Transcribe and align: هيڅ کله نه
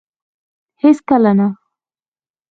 هيڅ 0.81 0.97
کله 1.09 1.31
نه 1.39 1.47